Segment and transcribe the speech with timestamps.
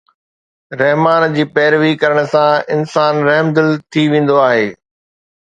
[0.79, 4.67] رحمان جي پيروي ڪرڻ سان انسان رحمدل ٿي ويندو آهي.